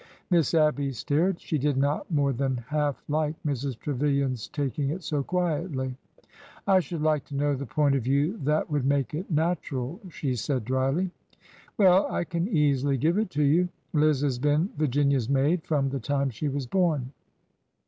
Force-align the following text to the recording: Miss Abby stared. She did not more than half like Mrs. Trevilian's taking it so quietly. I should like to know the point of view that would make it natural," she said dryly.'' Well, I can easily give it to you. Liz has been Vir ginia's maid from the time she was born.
Miss 0.31 0.55
Abby 0.55 0.91
stared. 0.93 1.39
She 1.39 1.59
did 1.59 1.77
not 1.77 2.09
more 2.09 2.33
than 2.33 2.57
half 2.57 3.03
like 3.07 3.35
Mrs. 3.45 3.77
Trevilian's 3.77 4.47
taking 4.47 4.89
it 4.89 5.03
so 5.03 5.21
quietly. 5.21 5.95
I 6.65 6.79
should 6.79 7.03
like 7.03 7.23
to 7.25 7.35
know 7.35 7.53
the 7.53 7.67
point 7.67 7.93
of 7.93 8.01
view 8.05 8.39
that 8.41 8.67
would 8.71 8.83
make 8.83 9.13
it 9.13 9.29
natural," 9.29 9.99
she 10.09 10.33
said 10.33 10.65
dryly.'' 10.65 11.11
Well, 11.77 12.11
I 12.11 12.23
can 12.23 12.47
easily 12.47 12.97
give 12.97 13.19
it 13.19 13.29
to 13.29 13.43
you. 13.43 13.69
Liz 13.93 14.21
has 14.21 14.39
been 14.39 14.71
Vir 14.75 14.87
ginia's 14.87 15.29
maid 15.29 15.63
from 15.67 15.89
the 15.91 15.99
time 15.99 16.31
she 16.31 16.49
was 16.49 16.65
born. 16.65 17.11